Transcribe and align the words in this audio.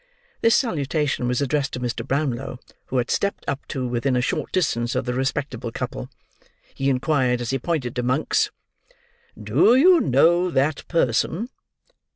This 0.41 0.55
salutation 0.55 1.27
was 1.27 1.41
addressed 1.43 1.73
to 1.73 1.79
Mr. 1.79 2.03
Brownlow, 2.03 2.57
who 2.87 2.97
had 2.97 3.11
stepped 3.11 3.45
up 3.47 3.67
to 3.67 3.87
within 3.87 4.15
a 4.15 4.19
short 4.21 4.51
distance 4.51 4.95
of 4.95 5.05
the 5.05 5.13
respectable 5.13 5.71
couple. 5.71 6.09
He 6.73 6.89
inquired, 6.89 7.39
as 7.39 7.51
he 7.51 7.59
pointed 7.59 7.95
to 7.95 8.01
Monks, 8.01 8.49
"Do 9.39 9.75
you 9.75 9.99
know 9.99 10.49
that 10.49 10.87
person?" 10.87 11.49